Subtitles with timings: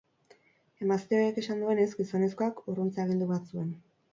[0.85, 3.71] Emazte ohiak esan duenez, gizonezkoak urrutze agindu bat zuen.